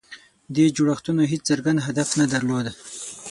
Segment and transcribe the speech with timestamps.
[0.55, 2.67] دې جوړښتونو هېڅ څرګند هدف نه درلود.